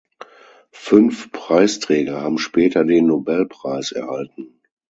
Fünf 0.71 1.31
Preisträger 1.31 2.21
haben 2.23 2.39
später 2.39 2.83
den 2.83 3.05
Nobelpreis 3.05 3.91
erhalten. 3.91 4.59